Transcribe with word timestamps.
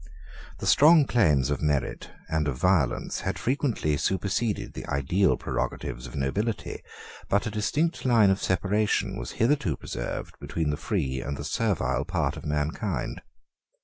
The 0.57 0.65
strong 0.65 1.05
claims 1.05 1.51
of 1.51 1.61
merit 1.61 2.09
and 2.27 2.47
of 2.47 2.57
violence 2.57 3.19
had 3.19 3.37
frequently 3.37 3.97
superseded 3.97 4.73
the 4.73 4.87
ideal 4.87 5.37
prerogatives 5.37 6.07
of 6.07 6.15
nobility; 6.15 6.81
but 7.29 7.45
a 7.45 7.51
distinct 7.51 8.03
line 8.03 8.31
of 8.31 8.41
separation 8.41 9.15
was 9.15 9.33
hitherto 9.33 9.77
preserved 9.77 10.39
between 10.39 10.71
the 10.71 10.75
free 10.75 11.21
and 11.21 11.37
the 11.37 11.43
servile 11.45 12.03
part 12.05 12.35
of 12.35 12.43
mankind. 12.47 13.21